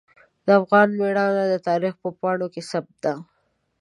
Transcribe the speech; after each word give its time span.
د 0.45 0.47
افغان 0.59 0.87
میړانه 0.99 1.43
د 1.51 1.55
تاریخ 1.67 1.93
په 2.03 2.09
پاڼو 2.19 2.47
کې 2.53 2.61
ثبت 2.71 2.95
ده. 3.05 3.13